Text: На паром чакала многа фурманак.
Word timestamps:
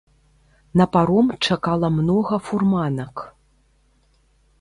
На 0.79 0.85
паром 0.93 1.27
чакала 1.47 1.87
многа 1.97 2.35
фурманак. 2.47 3.15